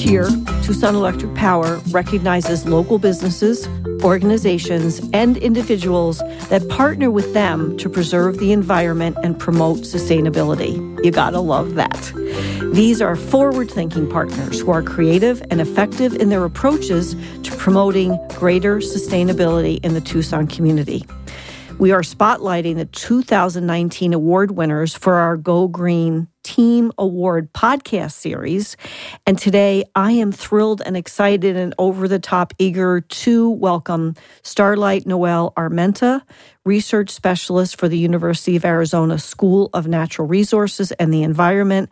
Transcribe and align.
Each 0.00 0.08
year, 0.08 0.30
Tucson 0.62 0.94
Electric 0.94 1.34
Power 1.34 1.76
recognizes 1.90 2.64
local 2.64 2.98
businesses, 2.98 3.68
organizations, 4.02 4.98
and 5.12 5.36
individuals 5.36 6.20
that 6.48 6.66
partner 6.70 7.10
with 7.10 7.34
them 7.34 7.76
to 7.76 7.90
preserve 7.90 8.38
the 8.38 8.50
environment 8.52 9.18
and 9.22 9.38
promote 9.38 9.80
sustainability. 9.80 10.74
You 11.04 11.10
gotta 11.10 11.40
love 11.40 11.74
that. 11.74 12.12
These 12.72 13.02
are 13.02 13.14
forward 13.14 13.70
thinking 13.70 14.08
partners 14.08 14.60
who 14.60 14.70
are 14.70 14.82
creative 14.82 15.42
and 15.50 15.60
effective 15.60 16.14
in 16.14 16.30
their 16.30 16.46
approaches 16.46 17.14
to 17.42 17.54
promoting 17.56 18.18
greater 18.30 18.78
sustainability 18.78 19.84
in 19.84 19.92
the 19.92 20.00
Tucson 20.00 20.46
community. 20.46 21.04
We 21.78 21.92
are 21.92 22.00
spotlighting 22.00 22.76
the 22.76 22.86
2019 22.86 24.14
award 24.14 24.52
winners 24.52 24.94
for 24.94 25.16
our 25.16 25.36
Go 25.36 25.68
Green 25.68 26.26
Team 26.42 26.92
Award 26.98 27.52
podcast 27.52 28.12
series. 28.12 28.76
And 29.26 29.38
today 29.38 29.84
I 29.94 30.12
am 30.12 30.32
thrilled 30.32 30.82
and 30.84 30.96
excited 30.96 31.56
and 31.56 31.74
over 31.78 32.08
the 32.08 32.18
top 32.18 32.54
eager 32.58 33.00
to 33.00 33.50
welcome 33.50 34.14
Starlight 34.42 35.06
Noel 35.06 35.52
Armenta, 35.56 36.22
research 36.64 37.10
specialist 37.10 37.78
for 37.78 37.88
the 37.88 37.98
University 37.98 38.56
of 38.56 38.64
Arizona 38.64 39.18
School 39.18 39.70
of 39.74 39.86
Natural 39.86 40.26
Resources 40.26 40.92
and 40.92 41.12
the 41.12 41.22
Environment. 41.22 41.90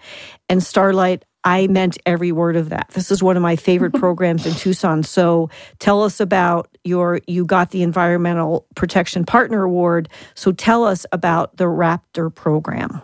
And 0.48 0.62
Starlight, 0.62 1.24
I 1.44 1.66
meant 1.68 1.98
every 2.04 2.32
word 2.32 2.56
of 2.56 2.70
that. 2.70 2.88
This 2.94 3.10
is 3.10 3.22
one 3.22 3.36
of 3.36 3.42
my 3.42 3.56
favorite 3.56 3.94
programs 3.98 4.44
in 4.46 4.54
Tucson. 4.54 5.02
So 5.02 5.50
tell 5.78 6.02
us 6.02 6.20
about 6.20 6.76
your, 6.84 7.20
you 7.26 7.44
got 7.44 7.70
the 7.70 7.82
Environmental 7.82 8.66
Protection 8.74 9.24
Partner 9.24 9.64
Award. 9.64 10.08
So 10.34 10.52
tell 10.52 10.84
us 10.84 11.06
about 11.12 11.56
the 11.56 11.64
Raptor 11.64 12.34
program. 12.34 13.00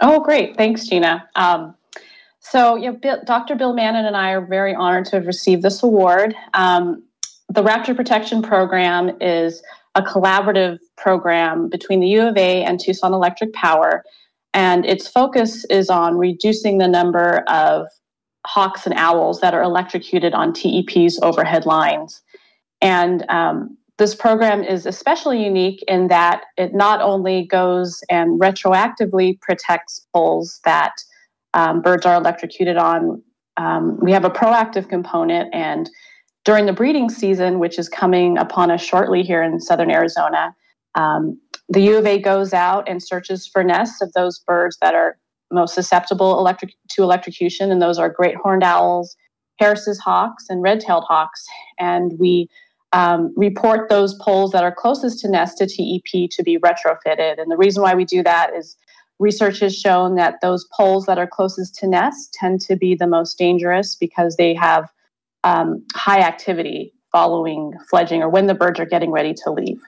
Oh, 0.00 0.20
great. 0.20 0.56
Thanks, 0.56 0.86
Gina. 0.86 1.28
Um, 1.34 1.74
so, 2.40 2.76
yeah, 2.76 2.90
Bill, 2.90 3.20
Dr. 3.24 3.54
Bill 3.56 3.74
Mannan 3.74 4.04
and 4.04 4.16
I 4.16 4.30
are 4.30 4.44
very 4.44 4.74
honored 4.74 5.06
to 5.06 5.16
have 5.16 5.26
received 5.26 5.62
this 5.62 5.82
award. 5.82 6.34
Um, 6.54 7.02
the 7.48 7.62
Raptor 7.62 7.96
Protection 7.96 8.42
Program 8.42 9.16
is 9.20 9.62
a 9.94 10.02
collaborative 10.02 10.78
program 10.96 11.68
between 11.68 12.00
the 12.00 12.08
U 12.08 12.28
of 12.28 12.36
A 12.36 12.62
and 12.64 12.78
Tucson 12.78 13.12
Electric 13.12 13.52
Power 13.54 14.04
and 14.56 14.86
its 14.86 15.06
focus 15.06 15.66
is 15.66 15.90
on 15.90 16.16
reducing 16.16 16.78
the 16.78 16.88
number 16.88 17.44
of 17.46 17.88
hawks 18.46 18.86
and 18.86 18.94
owls 18.94 19.40
that 19.42 19.52
are 19.52 19.62
electrocuted 19.62 20.32
on 20.32 20.54
TEP's 20.54 21.20
overhead 21.20 21.66
lines. 21.66 22.22
And 22.80 23.28
um, 23.28 23.76
this 23.98 24.14
program 24.14 24.62
is 24.62 24.84
especially 24.84 25.42
unique 25.42 25.82
in 25.88 26.08
that 26.08 26.44
it 26.56 26.74
not 26.74 27.00
only 27.00 27.46
goes 27.46 28.00
and 28.10 28.38
retroactively 28.38 29.40
protects 29.40 30.06
poles 30.14 30.60
that 30.64 30.92
um, 31.54 31.80
birds 31.80 32.04
are 32.04 32.16
electrocuted 32.16 32.76
on, 32.76 33.22
um, 33.56 33.98
we 34.00 34.12
have 34.12 34.24
a 34.24 34.30
proactive 34.30 34.88
component. 34.88 35.48
And 35.54 35.88
during 36.44 36.66
the 36.66 36.74
breeding 36.74 37.08
season, 37.08 37.58
which 37.58 37.78
is 37.78 37.88
coming 37.88 38.36
upon 38.36 38.70
us 38.70 38.82
shortly 38.82 39.22
here 39.22 39.42
in 39.42 39.60
southern 39.60 39.90
Arizona, 39.90 40.54
um, 40.94 41.40
the 41.68 41.80
U 41.80 41.96
of 41.96 42.06
A 42.06 42.18
goes 42.18 42.52
out 42.52 42.86
and 42.88 43.02
searches 43.02 43.46
for 43.46 43.64
nests 43.64 44.02
of 44.02 44.12
those 44.12 44.38
birds 44.40 44.76
that 44.82 44.94
are 44.94 45.18
most 45.50 45.74
susceptible 45.74 46.38
electric, 46.38 46.74
to 46.90 47.02
electrocution, 47.02 47.70
and 47.70 47.80
those 47.80 47.98
are 47.98 48.10
great 48.10 48.36
horned 48.36 48.62
owls, 48.62 49.16
Harris's 49.58 49.98
hawks, 49.98 50.44
and 50.48 50.62
red-tailed 50.62 51.04
hawks. 51.08 51.44
And 51.78 52.12
we 52.18 52.48
um, 52.92 53.32
report 53.36 53.88
those 53.88 54.14
poles 54.14 54.52
that 54.52 54.62
are 54.62 54.72
closest 54.72 55.20
to 55.20 55.28
nest 55.28 55.58
to 55.58 55.66
TEP 55.66 56.30
to 56.30 56.42
be 56.42 56.58
retrofitted. 56.58 57.40
And 57.40 57.50
the 57.50 57.56
reason 57.56 57.82
why 57.82 57.94
we 57.94 58.04
do 58.04 58.22
that 58.22 58.54
is 58.54 58.76
research 59.18 59.60
has 59.60 59.76
shown 59.76 60.14
that 60.16 60.36
those 60.42 60.66
poles 60.76 61.06
that 61.06 61.18
are 61.18 61.26
closest 61.26 61.74
to 61.76 61.88
nest 61.88 62.32
tend 62.34 62.60
to 62.62 62.76
be 62.76 62.94
the 62.94 63.06
most 63.06 63.38
dangerous 63.38 63.94
because 63.94 64.36
they 64.36 64.54
have 64.54 64.90
um, 65.44 65.84
high 65.94 66.20
activity 66.20 66.92
following 67.12 67.72
fledging 67.88 68.22
or 68.22 68.28
when 68.28 68.46
the 68.46 68.54
birds 68.54 68.78
are 68.78 68.86
getting 68.86 69.10
ready 69.10 69.32
to 69.32 69.50
leave. 69.50 69.80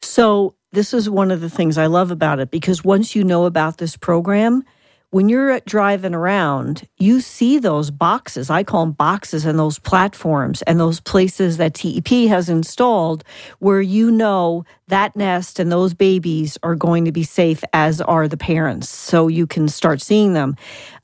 So, 0.00 0.54
this 0.72 0.94
is 0.94 1.08
one 1.08 1.30
of 1.30 1.42
the 1.42 1.50
things 1.50 1.76
I 1.76 1.86
love 1.86 2.10
about 2.10 2.40
it 2.40 2.50
because 2.50 2.82
once 2.82 3.14
you 3.14 3.24
know 3.24 3.44
about 3.44 3.76
this 3.76 3.96
program, 3.96 4.64
when 5.12 5.28
you're 5.28 5.60
driving 5.66 6.14
around, 6.14 6.88
you 6.96 7.20
see 7.20 7.58
those 7.58 7.90
boxes. 7.90 8.48
I 8.48 8.64
call 8.64 8.86
them 8.86 8.92
boxes 8.92 9.44
and 9.44 9.58
those 9.58 9.78
platforms 9.78 10.62
and 10.62 10.80
those 10.80 11.00
places 11.00 11.58
that 11.58 11.74
TEP 11.74 12.08
has 12.28 12.48
installed 12.48 13.22
where 13.58 13.82
you 13.82 14.10
know 14.10 14.64
that 14.88 15.14
nest 15.14 15.58
and 15.58 15.70
those 15.70 15.92
babies 15.92 16.56
are 16.62 16.74
going 16.74 17.04
to 17.04 17.12
be 17.12 17.24
safe, 17.24 17.62
as 17.74 18.00
are 18.00 18.26
the 18.26 18.38
parents. 18.38 18.88
So 18.88 19.28
you 19.28 19.46
can 19.46 19.68
start 19.68 20.00
seeing 20.00 20.32
them. 20.32 20.56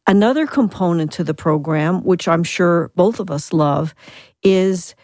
Another 0.06 0.46
component 0.46 1.12
to 1.12 1.22
the 1.22 1.34
program, 1.34 2.02
which 2.02 2.26
I'm 2.28 2.44
sure 2.44 2.90
both 2.96 3.20
of 3.20 3.30
us 3.30 3.52
love, 3.52 3.94
is 4.42 4.94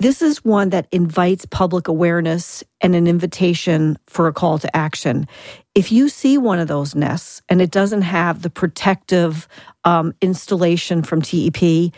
this 0.00 0.22
is 0.22 0.42
one 0.42 0.70
that 0.70 0.88
invites 0.92 1.44
public 1.44 1.86
awareness 1.86 2.64
and 2.80 2.96
an 2.96 3.06
invitation 3.06 3.98
for 4.06 4.28
a 4.28 4.32
call 4.32 4.58
to 4.58 4.76
action. 4.76 5.28
If 5.74 5.92
you 5.92 6.08
see 6.08 6.38
one 6.38 6.58
of 6.58 6.68
those 6.68 6.94
nests 6.94 7.42
and 7.50 7.60
it 7.60 7.70
doesn't 7.70 8.02
have 8.02 8.40
the 8.40 8.48
protective 8.48 9.46
um, 9.84 10.14
installation 10.22 11.02
from 11.02 11.20
TEP, 11.20 11.92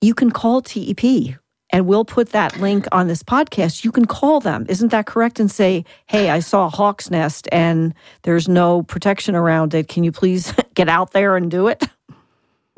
you 0.00 0.14
can 0.14 0.30
call 0.30 0.62
TEP 0.62 1.36
and 1.68 1.86
we'll 1.86 2.06
put 2.06 2.30
that 2.30 2.58
link 2.58 2.86
on 2.90 3.06
this 3.06 3.22
podcast. 3.22 3.84
You 3.84 3.92
can 3.92 4.06
call 4.06 4.40
them. 4.40 4.64
Isn't 4.70 4.88
that 4.88 5.04
correct? 5.04 5.38
And 5.38 5.50
say, 5.50 5.84
hey, 6.06 6.30
I 6.30 6.40
saw 6.40 6.66
a 6.66 6.70
hawk's 6.70 7.10
nest 7.10 7.48
and 7.52 7.92
there's 8.22 8.48
no 8.48 8.82
protection 8.82 9.34
around 9.34 9.74
it. 9.74 9.88
Can 9.88 10.04
you 10.04 10.12
please 10.12 10.54
get 10.74 10.88
out 10.88 11.12
there 11.12 11.36
and 11.36 11.50
do 11.50 11.68
it? 11.68 11.84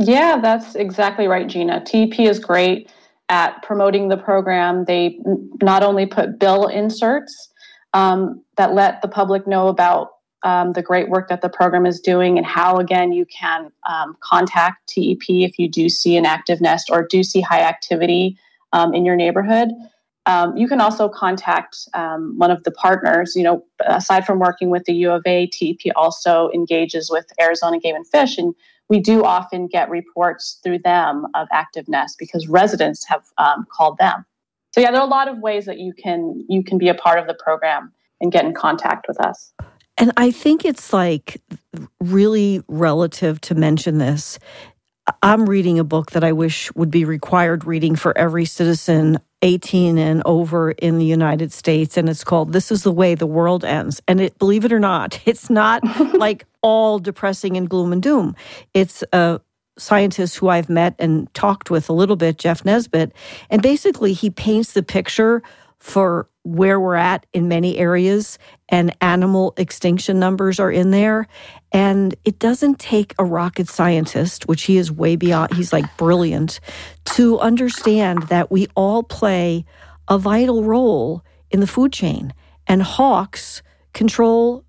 Yeah, 0.00 0.40
that's 0.42 0.74
exactly 0.74 1.28
right, 1.28 1.46
Gina. 1.46 1.80
TEP 1.84 2.18
is 2.18 2.40
great 2.40 2.90
at 3.28 3.62
promoting 3.62 4.08
the 4.08 4.16
program. 4.16 4.84
They 4.84 5.18
not 5.62 5.82
only 5.82 6.06
put 6.06 6.38
bill 6.38 6.66
inserts 6.66 7.50
um, 7.92 8.42
that 8.56 8.74
let 8.74 9.02
the 9.02 9.08
public 9.08 9.46
know 9.46 9.68
about 9.68 10.10
um, 10.42 10.74
the 10.74 10.82
great 10.82 11.08
work 11.08 11.28
that 11.28 11.40
the 11.40 11.48
program 11.48 11.86
is 11.86 12.00
doing 12.00 12.36
and 12.36 12.46
how, 12.46 12.76
again, 12.76 13.12
you 13.12 13.24
can 13.26 13.72
um, 13.88 14.16
contact 14.20 14.86
TEP 14.88 15.22
if 15.28 15.58
you 15.58 15.68
do 15.70 15.88
see 15.88 16.16
an 16.16 16.26
active 16.26 16.60
nest 16.60 16.90
or 16.90 17.06
do 17.08 17.22
see 17.22 17.40
high 17.40 17.62
activity 17.62 18.36
um, 18.74 18.92
in 18.92 19.06
your 19.06 19.16
neighborhood. 19.16 19.70
Um, 20.26 20.56
you 20.56 20.68
can 20.68 20.80
also 20.80 21.08
contact 21.08 21.76
um, 21.94 22.34
one 22.36 22.50
of 22.50 22.62
the 22.64 22.70
partners. 22.70 23.34
You 23.34 23.42
know, 23.42 23.64
aside 23.86 24.26
from 24.26 24.38
working 24.38 24.70
with 24.70 24.84
the 24.84 24.94
U 24.94 25.10
of 25.10 25.22
A, 25.26 25.46
TEP 25.46 25.92
also 25.96 26.50
engages 26.54 27.10
with 27.10 27.26
Arizona 27.40 27.78
Game 27.78 27.94
and 27.94 28.06
Fish, 28.06 28.38
and 28.38 28.54
we 28.88 29.00
do 29.00 29.24
often 29.24 29.66
get 29.66 29.88
reports 29.88 30.60
through 30.62 30.80
them 30.80 31.26
of 31.34 31.48
activeness 31.52 32.12
because 32.18 32.48
residents 32.48 33.04
have 33.06 33.24
um, 33.38 33.66
called 33.70 33.98
them. 33.98 34.24
So 34.72 34.80
yeah, 34.80 34.90
there 34.90 35.00
are 35.00 35.06
a 35.06 35.10
lot 35.10 35.28
of 35.28 35.38
ways 35.38 35.66
that 35.66 35.78
you 35.78 35.92
can 35.92 36.44
you 36.48 36.64
can 36.64 36.78
be 36.78 36.88
a 36.88 36.94
part 36.94 37.18
of 37.18 37.26
the 37.26 37.34
program 37.34 37.92
and 38.20 38.32
get 38.32 38.44
in 38.44 38.54
contact 38.54 39.06
with 39.08 39.20
us. 39.20 39.52
And 39.96 40.12
I 40.16 40.30
think 40.30 40.64
it's 40.64 40.92
like 40.92 41.40
really 42.00 42.62
relative 42.68 43.40
to 43.42 43.54
mention 43.54 43.98
this. 43.98 44.38
I'm 45.22 45.46
reading 45.48 45.78
a 45.78 45.84
book 45.84 46.12
that 46.12 46.24
I 46.24 46.32
wish 46.32 46.74
would 46.74 46.90
be 46.90 47.04
required 47.04 47.64
reading 47.66 47.94
for 47.94 48.16
every 48.16 48.46
citizen 48.46 49.18
18 49.42 49.98
and 49.98 50.22
over 50.24 50.70
in 50.70 50.96
the 50.96 51.04
United 51.04 51.52
States 51.52 51.98
and 51.98 52.08
it's 52.08 52.24
called 52.24 52.54
This 52.54 52.72
is 52.72 52.82
the 52.82 52.92
Way 52.92 53.14
the 53.14 53.26
World 53.26 53.64
Ends. 53.64 54.00
And 54.08 54.20
it 54.20 54.38
believe 54.38 54.64
it 54.64 54.72
or 54.72 54.80
not, 54.80 55.20
it's 55.26 55.50
not 55.50 55.82
like 56.14 56.46
all 56.62 56.98
depressing 56.98 57.56
and 57.56 57.68
gloom 57.68 57.92
and 57.92 58.02
doom. 58.02 58.34
It's 58.72 59.04
a 59.12 59.40
scientist 59.76 60.36
who 60.36 60.48
I've 60.48 60.70
met 60.70 60.94
and 60.98 61.32
talked 61.34 61.70
with 61.70 61.88
a 61.90 61.92
little 61.92 62.16
bit, 62.16 62.38
Jeff 62.38 62.64
Nesbit, 62.64 63.12
and 63.50 63.60
basically 63.60 64.12
he 64.12 64.30
paints 64.30 64.72
the 64.72 64.82
picture 64.82 65.42
for 65.80 66.28
where 66.44 66.78
we're 66.78 66.94
at 66.94 67.24
in 67.32 67.48
many 67.48 67.78
areas 67.78 68.38
and 68.68 68.94
animal 69.00 69.54
extinction 69.56 70.18
numbers 70.18 70.60
are 70.60 70.70
in 70.70 70.90
there 70.90 71.26
and 71.72 72.14
it 72.24 72.38
doesn't 72.38 72.78
take 72.78 73.14
a 73.18 73.24
rocket 73.24 73.66
scientist 73.66 74.46
which 74.46 74.64
he 74.64 74.76
is 74.76 74.92
way 74.92 75.16
beyond 75.16 75.52
he's 75.54 75.72
like 75.72 75.96
brilliant 75.96 76.60
to 77.06 77.38
understand 77.38 78.24
that 78.24 78.50
we 78.50 78.66
all 78.76 79.02
play 79.02 79.64
a 80.08 80.18
vital 80.18 80.64
role 80.64 81.24
in 81.50 81.60
the 81.60 81.66
food 81.66 81.92
chain 81.92 82.32
and 82.66 82.82
hawks 82.82 83.62
control 83.94 84.64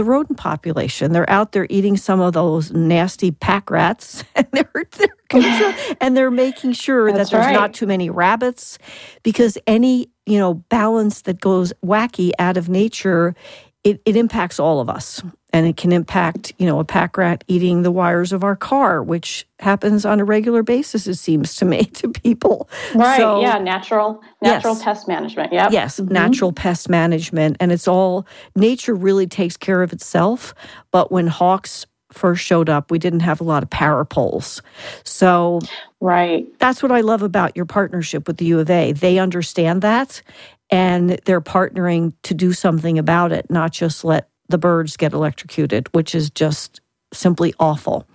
the 0.00 0.04
rodent 0.04 0.38
population. 0.38 1.12
They're 1.12 1.28
out 1.28 1.52
there 1.52 1.66
eating 1.68 1.96
some 1.96 2.20
of 2.20 2.32
those 2.32 2.72
nasty 2.72 3.32
pack 3.32 3.70
rats, 3.70 4.24
and 4.34 4.46
they're, 4.52 4.86
they're 4.96 5.96
and 6.00 6.16
they're 6.16 6.30
making 6.30 6.72
sure 6.72 7.12
that 7.12 7.30
there's 7.30 7.44
right. 7.44 7.52
not 7.52 7.74
too 7.74 7.86
many 7.86 8.08
rabbits, 8.08 8.78
because 9.22 9.58
any 9.66 10.08
you 10.30 10.38
know 10.38 10.54
balance 10.54 11.22
that 11.22 11.40
goes 11.40 11.72
wacky 11.84 12.30
out 12.38 12.56
of 12.56 12.68
nature, 12.68 13.34
it, 13.82 14.00
it 14.06 14.16
impacts 14.16 14.60
all 14.60 14.80
of 14.80 14.88
us. 14.88 15.22
And 15.52 15.66
it 15.66 15.76
can 15.76 15.90
impact 15.90 16.52
you 16.58 16.66
know 16.66 16.78
a 16.78 16.84
pack 16.84 17.16
rat 17.16 17.42
eating 17.48 17.82
the 17.82 17.90
wires 17.90 18.32
of 18.32 18.44
our 18.44 18.54
car 18.54 19.02
which 19.02 19.48
happens 19.58 20.06
on 20.06 20.20
a 20.20 20.24
regular 20.24 20.62
basis 20.62 21.08
it 21.08 21.16
seems 21.16 21.56
to 21.56 21.64
me 21.64 21.84
to 21.94 22.08
people. 22.08 22.70
Right. 22.94 23.16
So, 23.16 23.40
yeah 23.40 23.58
natural 23.58 24.22
natural 24.40 24.74
yes. 24.74 24.84
pest 24.84 25.08
management. 25.08 25.52
Yeah 25.52 25.68
yes 25.72 25.98
mm-hmm. 25.98 26.12
natural 26.12 26.52
pest 26.52 26.88
management. 26.88 27.56
And 27.58 27.72
it's 27.72 27.88
all 27.88 28.28
nature 28.54 28.94
really 28.94 29.26
takes 29.26 29.56
care 29.56 29.82
of 29.82 29.92
itself. 29.92 30.54
But 30.92 31.10
when 31.10 31.26
hawks 31.26 31.84
first 32.12 32.44
showed 32.44 32.68
up, 32.68 32.90
we 32.90 32.98
didn't 32.98 33.20
have 33.20 33.40
a 33.40 33.44
lot 33.44 33.62
of 33.62 33.70
power 33.70 34.04
poles. 34.04 34.62
So, 35.04 35.60
right. 36.00 36.46
That's 36.58 36.82
what 36.82 36.92
I 36.92 37.00
love 37.00 37.22
about 37.22 37.56
your 37.56 37.66
partnership 37.66 38.26
with 38.26 38.38
the 38.38 38.46
U 38.46 38.58
of 38.60 38.70
A. 38.70 38.92
They 38.92 39.18
understand 39.18 39.82
that 39.82 40.22
and 40.70 41.20
they're 41.24 41.40
partnering 41.40 42.12
to 42.22 42.34
do 42.34 42.52
something 42.52 42.98
about 42.98 43.32
it, 43.32 43.50
not 43.50 43.72
just 43.72 44.04
let 44.04 44.28
the 44.48 44.58
birds 44.58 44.96
get 44.96 45.12
electrocuted, 45.12 45.88
which 45.94 46.14
is 46.14 46.30
just 46.30 46.80
simply 47.12 47.54
awful. 47.58 48.06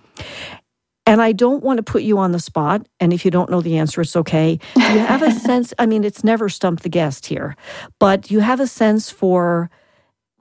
And 1.08 1.22
I 1.22 1.32
don't 1.32 1.62
want 1.62 1.76
to 1.76 1.82
put 1.82 2.02
you 2.02 2.18
on 2.18 2.32
the 2.32 2.40
spot. 2.40 2.86
And 2.98 3.12
if 3.12 3.24
you 3.24 3.30
don't 3.30 3.50
know 3.50 3.60
the 3.60 3.78
answer, 3.78 4.00
it's 4.00 4.16
okay. 4.16 4.58
Do 4.74 4.80
you 4.80 4.98
have 4.98 5.22
a 5.22 5.30
sense? 5.40 5.72
I 5.78 5.86
mean, 5.86 6.02
it's 6.02 6.24
never 6.24 6.48
stump 6.48 6.80
the 6.80 6.88
guest 6.88 7.26
here, 7.26 7.56
but 8.00 8.30
you 8.30 8.40
have 8.40 8.58
a 8.58 8.66
sense 8.66 9.08
for 9.08 9.70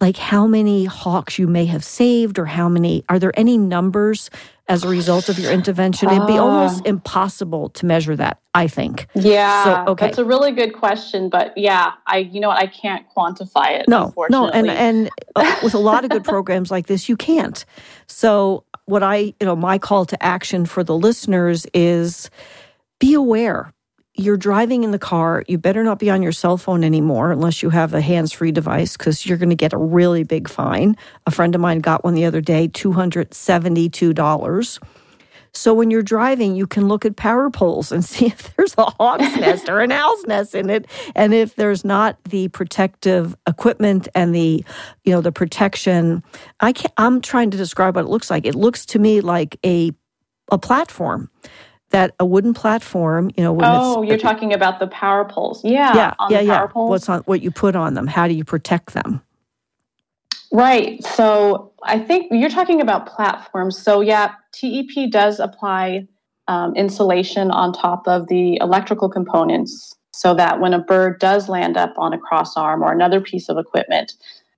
like 0.01 0.17
how 0.17 0.45
many 0.45 0.85
hawks 0.85 1.39
you 1.39 1.47
may 1.47 1.65
have 1.65 1.83
saved 1.83 2.37
or 2.37 2.45
how 2.45 2.67
many 2.67 3.03
are 3.09 3.17
there 3.17 3.37
any 3.39 3.57
numbers 3.57 4.29
as 4.67 4.83
a 4.83 4.89
result 4.89 5.29
of 5.29 5.39
your 5.39 5.51
intervention? 5.51 6.09
It'd 6.09 6.27
be 6.27 6.37
almost 6.37 6.81
ah. 6.85 6.89
impossible 6.89 7.69
to 7.69 7.85
measure 7.85 8.15
that 8.15 8.39
i 8.53 8.67
think. 8.67 9.07
Yeah 9.13 9.63
so, 9.85 9.91
okay. 9.91 10.07
that's 10.07 10.17
a 10.17 10.25
really 10.25 10.51
good 10.51 10.73
question 10.73 11.29
but 11.29 11.57
yeah 11.57 11.93
i 12.07 12.17
you 12.17 12.39
know 12.39 12.49
i 12.49 12.67
can't 12.67 13.05
quantify 13.15 13.79
it 13.79 13.87
no 13.87 14.13
no 14.29 14.49
and 14.49 14.69
and 14.69 15.09
uh, 15.35 15.55
with 15.63 15.73
a 15.73 15.79
lot 15.79 16.03
of 16.03 16.09
good 16.09 16.23
programs 16.33 16.71
like 16.71 16.87
this 16.87 17.07
you 17.07 17.15
can't. 17.15 17.63
So 18.07 18.63
what 18.85 19.03
i 19.03 19.17
you 19.39 19.45
know 19.45 19.55
my 19.55 19.77
call 19.77 20.05
to 20.05 20.21
action 20.23 20.65
for 20.65 20.83
the 20.83 20.97
listeners 20.97 21.65
is 21.73 22.29
be 22.99 23.13
aware 23.13 23.71
you're 24.15 24.37
driving 24.37 24.83
in 24.83 24.91
the 24.91 24.99
car, 24.99 25.43
you 25.47 25.57
better 25.57 25.83
not 25.83 25.99
be 25.99 26.09
on 26.09 26.21
your 26.21 26.31
cell 26.31 26.57
phone 26.57 26.83
anymore 26.83 27.31
unless 27.31 27.61
you 27.61 27.69
have 27.69 27.93
a 27.93 28.01
hands 28.01 28.31
free 28.31 28.51
device 28.51 28.95
because 28.95 29.25
you're 29.25 29.37
going 29.37 29.49
to 29.49 29.55
get 29.55 29.73
a 29.73 29.77
really 29.77 30.23
big 30.23 30.47
fine. 30.47 30.95
A 31.25 31.31
friend 31.31 31.53
of 31.53 31.61
mine 31.61 31.79
got 31.79 32.03
one 32.03 32.15
the 32.15 32.25
other 32.25 32.41
day, 32.41 32.67
$272. 32.69 34.79
So 35.51 35.73
when 35.73 35.89
you're 35.89 36.01
driving, 36.01 36.55
you 36.55 36.67
can 36.67 36.87
look 36.87 37.05
at 37.05 37.15
power 37.15 37.49
poles 37.49 37.91
and 37.91 38.03
see 38.05 38.27
if 38.27 38.55
there's 38.55 38.75
a 38.77 38.85
hawk's 38.85 39.35
nest 39.35 39.69
or 39.69 39.81
an 39.81 39.91
owl's 39.91 40.25
nest 40.25 40.55
in 40.55 40.69
it, 40.69 40.87
and 41.15 41.33
if 41.33 41.55
there's 41.55 41.83
not 41.83 42.17
the 42.25 42.47
protective 42.49 43.35
equipment 43.47 44.07
and 44.15 44.33
the, 44.33 44.63
you 45.03 45.13
know, 45.13 45.21
the 45.21 45.31
protection. 45.31 46.23
I 46.59 46.73
can't, 46.73 46.93
I'm 46.97 47.21
trying 47.21 47.51
to 47.51 47.57
describe 47.57 47.95
what 47.95 48.05
it 48.05 48.09
looks 48.09 48.29
like. 48.29 48.45
It 48.45 48.55
looks 48.55 48.85
to 48.87 48.99
me 48.99 49.21
like 49.21 49.57
a 49.65 49.91
a 50.51 50.59
platform 50.59 51.27
that 51.91 52.13
a 52.19 52.25
wooden 52.25 52.53
platform, 52.53 53.31
you 53.37 53.43
know, 53.43 53.53
with 53.53 53.65
oh, 53.67 54.01
you're 54.01 54.17
talking 54.17 54.53
about 54.53 54.79
the 54.79 54.87
power 54.87 55.25
poles, 55.25 55.63
yeah, 55.63 55.95
yeah, 55.95 56.13
yeah, 56.29 56.41
yeah. 56.41 56.67
Poles. 56.67 56.89
What's 56.89 57.09
on 57.09 57.21
what 57.21 57.41
you 57.41 57.51
put 57.51 57.75
on 57.75 57.93
them? 57.93 58.07
How 58.07 58.27
do 58.27 58.33
you 58.33 58.43
protect 58.43 58.93
them? 58.93 59.21
Right. 60.51 61.03
So 61.03 61.73
I 61.83 61.99
think 61.99 62.27
you're 62.31 62.49
talking 62.49 62.81
about 62.81 63.07
platforms. 63.07 63.77
So 63.77 64.01
yeah, 64.01 64.33
TEP 64.51 65.09
does 65.09 65.39
apply 65.39 66.07
um, 66.47 66.75
insulation 66.75 67.51
on 67.51 67.73
top 67.73 68.07
of 68.07 68.27
the 68.27 68.57
electrical 68.61 69.09
components, 69.09 69.95
so 70.13 70.33
that 70.35 70.59
when 70.59 70.73
a 70.73 70.79
bird 70.79 71.19
does 71.19 71.49
land 71.49 71.77
up 71.77 71.93
on 71.97 72.13
a 72.13 72.17
cross 72.17 72.55
arm 72.55 72.83
or 72.83 72.91
another 72.91 73.19
piece 73.19 73.49
of 73.49 73.57
equipment, 73.57 74.13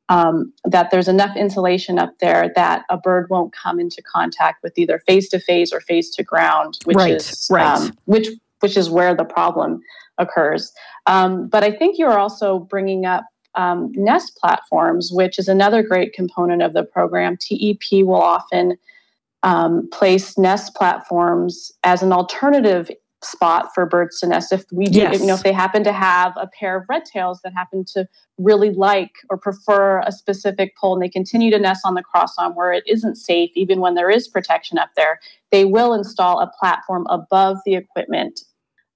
um, 0.10 0.54
that 0.64 0.90
there's 0.92 1.08
enough 1.08 1.36
insulation 1.36 2.00
up 2.00 2.14
there 2.20 2.52
that 2.56 2.84
a 2.90 2.98
bird 2.98 3.28
won't 3.30 3.54
come 3.54 3.80
into 3.80 4.02
contact 4.02 4.64
with 4.64 4.78
either 4.78 5.00
face 5.00 5.28
to 5.30 5.40
face 5.40 5.74
or 5.74 5.82
face 5.82 6.10
to 6.12 6.24
ground, 6.24 6.80
which 6.86 6.96
right, 6.96 7.16
is 7.16 7.48
right. 7.52 7.66
Um, 7.66 7.98
which 8.06 8.28
which 8.62 8.78
is 8.78 8.90
where 8.90 9.14
the 9.14 9.26
problem 9.26 9.82
occurs. 10.18 10.72
Um, 11.06 11.48
but 11.48 11.64
I 11.64 11.72
think 11.72 11.98
you're 11.98 12.18
also 12.18 12.60
bringing 12.60 13.06
up 13.06 13.26
um, 13.56 13.92
nest 13.96 14.38
platforms, 14.38 15.12
which 15.12 15.38
is 15.38 15.48
another 15.48 15.84
great 15.84 16.14
component 16.14 16.62
of 16.62 16.74
the 16.74 16.84
program. 16.84 17.38
TEP 17.38 18.04
will 18.04 18.22
often 18.22 18.78
um, 19.44 19.90
place 19.92 20.38
nest 20.38 20.76
platforms 20.76 21.72
as 21.84 22.02
an 22.02 22.12
alternative 22.12 22.90
spot 23.24 23.74
for 23.74 23.86
birds 23.86 24.20
to 24.20 24.28
nest 24.28 24.54
if 24.54 24.64
we 24.72 24.86
do 24.86 25.00
yes. 25.00 25.20
you 25.20 25.26
know 25.26 25.34
if 25.34 25.42
they 25.42 25.52
happen 25.52 25.84
to 25.84 25.92
have 25.92 26.34
a 26.38 26.48
pair 26.48 26.78
of 26.78 26.84
red 26.88 27.04
tails 27.04 27.40
that 27.44 27.52
happen 27.52 27.84
to 27.84 28.08
really 28.38 28.70
like 28.70 29.12
or 29.32 29.38
prefer 29.38 30.02
a 30.02 30.12
specific 30.12 30.76
pole 30.78 30.94
and 30.94 31.02
they 31.02 31.10
continue 31.10 31.50
to 31.50 31.58
nest 31.58 31.82
on 31.84 31.96
the 31.96 32.04
cross 32.04 32.38
arm 32.38 32.54
where 32.54 32.72
it 32.72 32.84
isn't 32.86 33.16
safe 33.16 33.50
even 33.56 33.80
when 33.80 33.96
there 33.96 34.10
is 34.10 34.28
protection 34.28 34.78
up 34.78 34.90
there 34.96 35.20
they 35.52 35.66
will 35.66 35.94
install 35.94 36.40
a 36.40 36.52
platform 36.60 37.08
above 37.10 37.58
the 37.66 37.74
equipment 37.74 38.42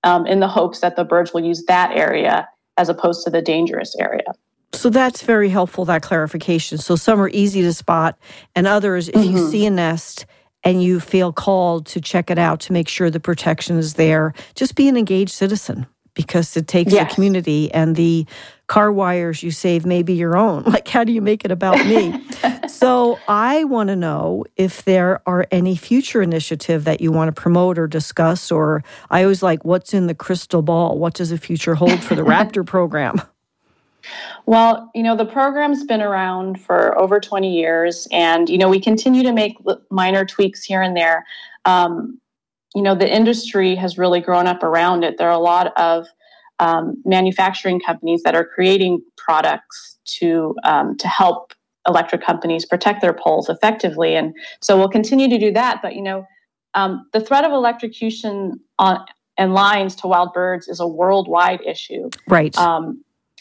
um, 0.03 0.27
in 0.27 0.39
the 0.39 0.47
hopes 0.47 0.81
that 0.81 0.95
the 0.95 1.03
birds 1.03 1.33
will 1.33 1.43
use 1.43 1.63
that 1.65 1.91
area 1.91 2.47
as 2.77 2.89
opposed 2.89 3.23
to 3.23 3.31
the 3.31 3.41
dangerous 3.41 3.95
area 3.99 4.33
so 4.71 4.91
that's 4.91 5.23
very 5.23 5.49
helpful 5.49 5.83
that 5.83 6.03
clarification 6.03 6.77
so 6.77 6.95
some 6.95 7.19
are 7.19 7.29
easy 7.29 7.63
to 7.63 7.73
spot 7.73 8.19
and 8.55 8.67
others 8.67 9.09
if 9.09 9.15
mm-hmm. 9.15 9.37
you 9.37 9.49
see 9.49 9.65
a 9.65 9.71
nest 9.71 10.27
and 10.63 10.83
you 10.83 10.99
feel 10.99 11.33
called 11.33 11.85
to 11.87 12.01
check 12.01 12.29
it 12.29 12.37
out 12.37 12.59
to 12.61 12.73
make 12.73 12.87
sure 12.87 13.09
the 13.09 13.19
protection 13.19 13.77
is 13.77 13.95
there, 13.95 14.33
just 14.55 14.75
be 14.75 14.87
an 14.87 14.97
engaged 14.97 15.31
citizen 15.31 15.85
because 16.13 16.55
it 16.57 16.67
takes 16.67 16.91
yes. 16.91 17.09
the 17.09 17.15
community 17.15 17.71
and 17.73 17.95
the 17.95 18.25
car 18.67 18.91
wires 18.91 19.43
you 19.43 19.51
save 19.51 19.85
may 19.85 20.03
be 20.03 20.13
your 20.13 20.37
own. 20.37 20.63
Like, 20.71 20.87
how 20.87 21.03
do 21.03 21.11
you 21.11 21.21
make 21.21 21.43
it 21.43 21.51
about 21.51 21.85
me? 21.85 22.23
so, 22.67 23.19
I 23.27 23.65
want 23.65 23.89
to 23.89 23.95
know 23.95 24.45
if 24.55 24.85
there 24.85 25.21
are 25.25 25.45
any 25.51 25.75
future 25.75 26.21
initiative 26.21 26.85
that 26.85 27.01
you 27.01 27.11
want 27.11 27.33
to 27.33 27.41
promote 27.41 27.77
or 27.77 27.87
discuss. 27.87 28.51
Or 28.51 28.83
I 29.09 29.23
always 29.23 29.43
like, 29.43 29.65
what's 29.65 29.93
in 29.93 30.07
the 30.07 30.15
crystal 30.15 30.61
ball? 30.61 30.97
What 30.97 31.13
does 31.13 31.29
the 31.29 31.37
future 31.37 31.75
hold 31.75 32.01
for 32.01 32.15
the 32.15 32.21
Raptor 32.33 32.65
program? 32.65 33.21
Well, 34.45 34.89
you 34.95 35.03
know, 35.03 35.15
the 35.15 35.25
program's 35.25 35.83
been 35.83 36.01
around 36.01 36.61
for 36.61 36.97
over 36.97 37.19
20 37.19 37.51
years, 37.53 38.07
and, 38.11 38.49
you 38.49 38.57
know, 38.57 38.69
we 38.69 38.79
continue 38.79 39.23
to 39.23 39.33
make 39.33 39.57
minor 39.89 40.25
tweaks 40.25 40.63
here 40.63 40.81
and 40.81 40.95
there. 40.95 41.25
Um, 41.65 42.19
you 42.75 42.81
know, 42.81 42.95
the 42.95 43.11
industry 43.11 43.75
has 43.75 43.97
really 43.97 44.21
grown 44.21 44.47
up 44.47 44.63
around 44.63 45.03
it. 45.03 45.17
There 45.17 45.27
are 45.27 45.33
a 45.33 45.39
lot 45.39 45.77
of 45.77 46.07
um, 46.59 47.01
manufacturing 47.05 47.79
companies 47.79 48.23
that 48.23 48.35
are 48.35 48.45
creating 48.45 49.01
products 49.17 49.97
to 50.19 50.55
um, 50.63 50.95
to 50.97 51.07
help 51.07 51.53
electric 51.87 52.23
companies 52.23 52.65
protect 52.65 53.01
their 53.01 53.13
poles 53.13 53.49
effectively, 53.49 54.15
and 54.15 54.33
so 54.61 54.77
we'll 54.77 54.89
continue 54.89 55.27
to 55.27 55.39
do 55.39 55.51
that. 55.51 55.81
But 55.81 55.95
you 55.95 56.01
know, 56.01 56.25
um, 56.75 57.07
the 57.13 57.19
threat 57.19 57.43
of 57.43 57.51
electrocution 57.51 58.59
on 58.79 59.03
and 59.37 59.53
lines 59.53 59.95
to 59.95 60.07
wild 60.07 60.33
birds 60.33 60.67
is 60.67 60.79
a 60.79 60.87
worldwide 60.87 61.61
issue. 61.65 62.09
Right. 62.27 62.55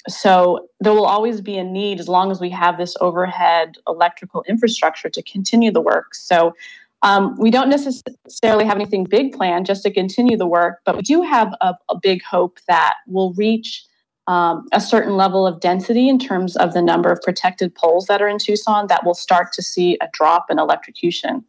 So 0.08 0.69
there 0.81 0.93
will 0.93 1.06
always 1.06 1.41
be 1.41 1.58
a 1.58 1.64
need 1.64 2.00
as 2.00 2.08
long 2.08 2.31
as 2.31 2.41
we 2.41 2.50
have 2.50 2.79
this 2.79 2.97
overhead 3.00 3.76
electrical 3.87 4.44
infrastructure 4.49 5.11
to 5.11 5.23
continue 5.23 5.70
the 5.70 5.81
work. 5.81 6.15
So 6.15 6.55
um, 7.03 7.36
we 7.39 7.51
don't 7.51 7.69
necessarily 7.69 8.65
have 8.65 8.77
anything 8.77 9.05
big 9.05 9.32
planned 9.32 9.67
just 9.67 9.82
to 9.84 9.91
continue 9.91 10.36
the 10.36 10.46
work, 10.46 10.81
but 10.84 10.96
we 10.96 11.03
do 11.03 11.22
have 11.22 11.55
a, 11.60 11.74
a 11.89 11.98
big 12.01 12.22
hope 12.22 12.58
that 12.69 12.94
we'll 13.06 13.32
reach 13.34 13.84
um, 14.27 14.67
a 14.72 14.81
certain 14.81 15.17
level 15.17 15.46
of 15.46 15.60
density 15.60 16.08
in 16.08 16.19
terms 16.19 16.56
of 16.56 16.72
the 16.72 16.82
number 16.82 17.10
of 17.10 17.20
protected 17.22 17.74
poles 17.74 18.06
that 18.06 18.20
are 18.22 18.29
in 18.29 18.39
Tucson 18.39 18.86
that 18.89 19.05
we'll 19.05 19.15
start 19.15 19.53
to 19.55 19.63
see 19.63 19.98
a 20.01 20.08
drop 20.13 20.46
in 20.51 20.58
electrocution. 20.58 21.44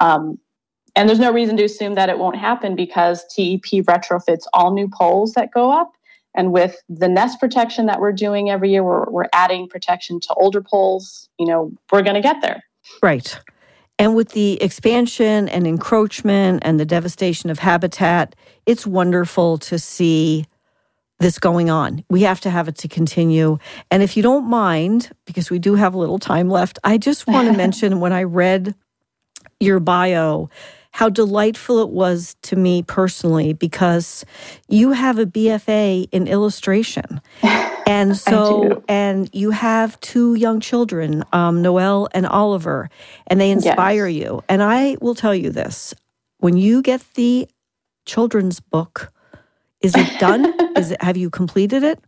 Um, 0.00 0.38
and 0.96 1.08
there's 1.08 1.18
no 1.18 1.32
reason 1.32 1.56
to 1.56 1.64
assume 1.64 1.96
that 1.96 2.08
it 2.08 2.18
won't 2.18 2.36
happen 2.36 2.76
because 2.76 3.24
TEP 3.34 3.84
retrofits 3.84 4.44
all 4.52 4.72
new 4.72 4.88
poles 4.88 5.32
that 5.32 5.50
go 5.52 5.70
up 5.70 5.92
and 6.34 6.52
with 6.52 6.82
the 6.88 7.08
nest 7.08 7.38
protection 7.38 7.86
that 7.86 8.00
we're 8.00 8.12
doing 8.12 8.50
every 8.50 8.70
year, 8.70 8.82
we're, 8.82 9.08
we're 9.10 9.28
adding 9.32 9.68
protection 9.68 10.20
to 10.20 10.34
older 10.34 10.60
poles. 10.60 11.28
You 11.38 11.46
know, 11.46 11.72
we're 11.92 12.02
going 12.02 12.14
to 12.14 12.20
get 12.20 12.42
there. 12.42 12.62
Right. 13.02 13.38
And 13.98 14.16
with 14.16 14.30
the 14.30 14.60
expansion 14.60 15.48
and 15.48 15.66
encroachment 15.66 16.62
and 16.64 16.80
the 16.80 16.84
devastation 16.84 17.50
of 17.50 17.60
habitat, 17.60 18.34
it's 18.66 18.86
wonderful 18.86 19.58
to 19.58 19.78
see 19.78 20.46
this 21.20 21.38
going 21.38 21.70
on. 21.70 22.04
We 22.10 22.22
have 22.22 22.40
to 22.40 22.50
have 22.50 22.66
it 22.66 22.76
to 22.78 22.88
continue. 22.88 23.58
And 23.92 24.02
if 24.02 24.16
you 24.16 24.22
don't 24.22 24.46
mind, 24.46 25.10
because 25.26 25.48
we 25.48 25.60
do 25.60 25.76
have 25.76 25.94
a 25.94 25.98
little 25.98 26.18
time 26.18 26.50
left, 26.50 26.80
I 26.82 26.98
just 26.98 27.28
want 27.28 27.46
to 27.46 27.56
mention 27.56 28.00
when 28.00 28.12
I 28.12 28.24
read 28.24 28.74
your 29.60 29.78
bio 29.78 30.50
how 30.94 31.08
delightful 31.08 31.80
it 31.80 31.88
was 31.88 32.36
to 32.42 32.54
me 32.54 32.80
personally 32.80 33.52
because 33.52 34.24
you 34.68 34.92
have 34.92 35.18
a 35.18 35.26
BFA 35.26 36.08
in 36.12 36.28
illustration. 36.28 37.20
And 37.86 38.16
so, 38.16 38.82
and 38.88 39.28
you 39.34 39.50
have 39.50 40.00
two 40.00 40.36
young 40.36 40.58
children, 40.58 41.22
um, 41.34 41.60
Noel 41.60 42.08
and 42.12 42.26
Oliver, 42.26 42.88
and 43.26 43.38
they 43.38 43.50
inspire 43.50 44.08
yes. 44.08 44.24
you. 44.24 44.42
And 44.48 44.62
I 44.62 44.96
will 45.02 45.14
tell 45.14 45.34
you 45.34 45.50
this 45.50 45.92
when 46.38 46.56
you 46.56 46.80
get 46.80 47.04
the 47.12 47.46
children's 48.06 48.58
book, 48.58 49.12
is 49.82 49.94
it 49.94 50.18
done? 50.18 50.54
is 50.78 50.92
it, 50.92 51.02
have 51.02 51.18
you 51.18 51.28
completed 51.28 51.82
it? 51.82 52.02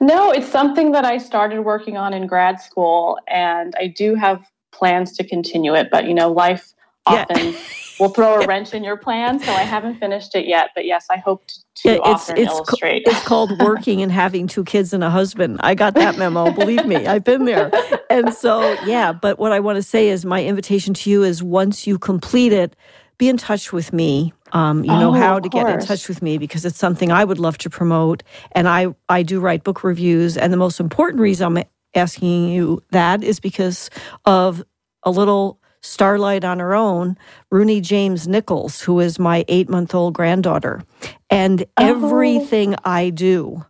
No, 0.00 0.30
it's 0.30 0.48
something 0.48 0.92
that 0.92 1.04
I 1.04 1.18
started 1.18 1.62
working 1.62 1.96
on 1.96 2.14
in 2.14 2.28
grad 2.28 2.60
school, 2.60 3.18
and 3.26 3.74
I 3.80 3.88
do 3.88 4.14
have 4.14 4.46
plans 4.70 5.16
to 5.16 5.26
continue 5.26 5.74
it. 5.74 5.88
But 5.90 6.06
you 6.06 6.14
know, 6.14 6.30
life 6.30 6.72
often 7.08 7.52
yeah. 7.52 7.58
will 7.98 8.10
throw 8.10 8.40
a 8.40 8.46
wrench 8.46 8.74
in 8.74 8.84
your 8.84 8.96
plan. 8.96 9.40
So 9.40 9.52
I 9.52 9.62
haven't 9.62 9.96
finished 9.96 10.34
it 10.34 10.46
yet, 10.46 10.70
but 10.74 10.84
yes, 10.84 11.06
I 11.10 11.16
hope 11.16 11.46
to, 11.46 11.54
to 11.54 11.88
yeah, 11.88 11.98
it's, 12.04 12.28
it's, 12.30 12.52
illustrate. 12.52 13.02
it's 13.06 13.22
called 13.24 13.58
working 13.60 14.02
and 14.02 14.12
having 14.12 14.46
two 14.46 14.64
kids 14.64 14.92
and 14.92 15.02
a 15.02 15.10
husband. 15.10 15.60
I 15.60 15.74
got 15.74 15.94
that 15.94 16.18
memo. 16.18 16.50
believe 16.52 16.86
me, 16.86 17.06
I've 17.06 17.24
been 17.24 17.44
there. 17.44 17.70
And 18.10 18.32
so, 18.32 18.72
yeah. 18.84 19.12
But 19.12 19.38
what 19.38 19.52
I 19.52 19.60
want 19.60 19.76
to 19.76 19.82
say 19.82 20.08
is, 20.08 20.24
my 20.24 20.44
invitation 20.44 20.94
to 20.94 21.10
you 21.10 21.22
is 21.22 21.42
once 21.42 21.86
you 21.86 21.98
complete 21.98 22.52
it, 22.52 22.74
be 23.18 23.28
in 23.28 23.36
touch 23.36 23.72
with 23.72 23.92
me. 23.92 24.32
Um, 24.52 24.82
you 24.82 24.90
know 24.90 25.10
oh, 25.10 25.12
how 25.12 25.38
to 25.38 25.48
get 25.48 25.68
in 25.68 25.80
touch 25.80 26.08
with 26.08 26.22
me 26.22 26.38
because 26.38 26.64
it's 26.64 26.78
something 26.78 27.12
I 27.12 27.22
would 27.22 27.38
love 27.38 27.58
to 27.58 27.70
promote. 27.70 28.22
And 28.52 28.66
I, 28.66 28.94
I 29.08 29.22
do 29.22 29.40
write 29.40 29.62
book 29.62 29.84
reviews. 29.84 30.38
And 30.38 30.52
the 30.52 30.56
most 30.56 30.80
important 30.80 31.20
reason 31.20 31.58
I'm 31.58 31.64
asking 31.94 32.48
you 32.48 32.82
that 32.90 33.22
is 33.22 33.40
because 33.40 33.90
of 34.24 34.64
a 35.02 35.10
little 35.10 35.60
starlight 35.80 36.44
on 36.44 36.58
her 36.58 36.74
own, 36.74 37.16
Rooney 37.50 37.80
James 37.80 38.26
Nichols, 38.28 38.80
who 38.80 39.00
is 39.00 39.18
my 39.18 39.44
eight 39.48 39.68
month 39.68 39.94
old 39.94 40.14
granddaughter. 40.14 40.82
And 41.30 41.62
oh. 41.62 41.66
everything 41.76 42.74
I 42.84 43.10
do 43.10 43.64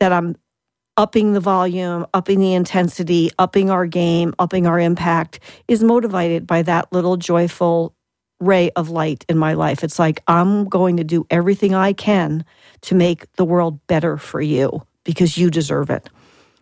that 0.00 0.12
I'm 0.12 0.36
upping 0.96 1.32
the 1.32 1.40
volume, 1.40 2.06
upping 2.14 2.40
the 2.40 2.54
intensity, 2.54 3.30
upping 3.38 3.70
our 3.70 3.86
game, 3.86 4.34
upping 4.38 4.66
our 4.66 4.80
impact 4.80 5.40
is 5.68 5.82
motivated 5.82 6.46
by 6.46 6.62
that 6.62 6.90
little 6.92 7.16
joyful 7.16 7.94
ray 8.40 8.70
of 8.76 8.90
light 8.90 9.24
in 9.28 9.38
my 9.38 9.54
life. 9.54 9.82
It's 9.82 9.98
like 9.98 10.22
I'm 10.26 10.68
going 10.68 10.96
to 10.98 11.04
do 11.04 11.26
everything 11.30 11.74
I 11.74 11.92
can 11.92 12.44
to 12.82 12.94
make 12.94 13.30
the 13.34 13.44
world 13.44 13.84
better 13.86 14.16
for 14.16 14.40
you 14.40 14.82
because 15.04 15.38
you 15.38 15.50
deserve 15.50 15.90
it 15.90 16.08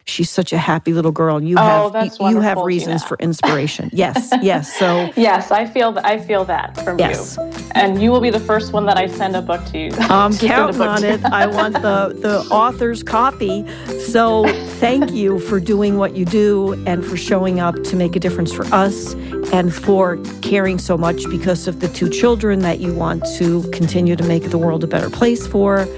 she's 0.06 0.30
such 0.30 0.52
a 0.52 0.58
happy 0.58 0.92
little 0.92 1.12
girl. 1.12 1.42
You 1.42 1.56
oh, 1.58 1.90
have 1.92 2.06
you, 2.06 2.28
you 2.28 2.40
have 2.40 2.58
reasons 2.58 3.02
Gina. 3.02 3.08
for 3.08 3.16
inspiration. 3.18 3.90
yes, 3.92 4.32
yes. 4.42 4.76
So 4.76 5.10
yes, 5.16 5.50
I 5.50 5.66
feel 5.66 5.92
that 5.92 6.04
I 6.04 6.18
feel 6.18 6.44
that 6.44 6.76
from 6.84 6.98
yes. 6.98 7.36
you, 7.36 7.52
and 7.72 8.00
you 8.00 8.10
will 8.10 8.20
be 8.20 8.30
the 8.30 8.40
first 8.40 8.72
one 8.72 8.86
that 8.86 8.96
I 8.96 9.06
send 9.06 9.36
a 9.36 9.42
book 9.42 9.64
to. 9.66 9.90
I'm 10.00 10.32
to 10.32 10.46
counting 10.46 10.80
on 10.80 11.04
it. 11.04 11.24
I 11.24 11.46
want 11.46 11.74
the 11.74 12.16
the 12.20 12.40
author's 12.50 13.02
copy. 13.02 13.64
So 14.04 14.46
thank 14.78 15.12
you 15.12 15.38
for 15.40 15.58
doing 15.58 15.96
what 15.96 16.14
you 16.14 16.24
do 16.24 16.74
and 16.86 17.04
for 17.04 17.16
showing 17.16 17.58
up 17.58 17.82
to 17.84 17.96
make 17.96 18.14
a 18.14 18.20
difference 18.20 18.52
for 18.52 18.64
us 18.66 19.14
and 19.52 19.74
for 19.74 20.18
caring 20.42 20.78
so 20.78 20.96
much 20.96 21.28
because 21.30 21.66
of 21.66 21.80
the 21.80 21.88
two 21.88 22.08
children 22.08 22.60
that 22.60 22.80
you 22.80 22.94
want 22.94 23.24
to 23.38 23.62
continue 23.70 24.14
to 24.14 24.24
make 24.24 24.50
the 24.50 24.58
world 24.58 24.84
a 24.84 24.86
better 24.86 25.10
place 25.10 25.46
for. 25.46 25.88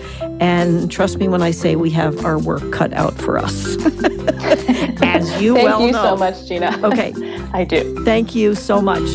And 0.40 0.90
trust 0.90 1.18
me 1.18 1.28
when 1.28 1.42
I 1.42 1.50
say 1.50 1.76
we 1.76 1.90
have 1.90 2.24
our 2.24 2.38
work 2.38 2.70
cut 2.72 2.92
out 2.92 3.14
for 3.14 3.38
us. 3.38 3.76
As 5.02 5.40
you 5.40 5.54
Thank 5.54 5.68
well 5.68 5.80
you 5.82 5.92
know. 5.92 6.02
so 6.02 6.16
much, 6.16 6.46
Gina. 6.46 6.78
Okay. 6.84 7.12
I 7.52 7.64
do. 7.64 8.04
Thank 8.04 8.34
you 8.34 8.54
so 8.54 8.80
much. 8.80 9.10